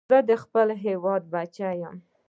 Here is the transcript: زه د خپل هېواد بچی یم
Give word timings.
زه 0.09 0.17
د 0.29 0.31
خپل 0.43 0.67
هېواد 0.85 1.21
بچی 1.33 1.71
یم 1.81 1.97